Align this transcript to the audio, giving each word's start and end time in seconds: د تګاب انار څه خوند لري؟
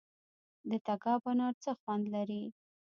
د 0.69 0.71
تګاب 0.87 1.21
انار 1.31 1.53
څه 1.63 1.71
خوند 1.79 2.05
لري؟ 2.15 2.43